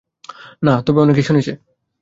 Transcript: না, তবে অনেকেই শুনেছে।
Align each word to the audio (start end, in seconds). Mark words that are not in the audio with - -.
না, 0.63 0.73
তবে 0.81 0.99
অনেকেই 1.01 1.23
শুনেছে। 1.23 1.51